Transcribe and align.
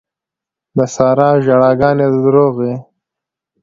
د 0.77 0.79
سارا 0.95 1.29
ژړاګانې 1.45 2.07
دروغ 2.23 2.53
وې. 2.63 2.73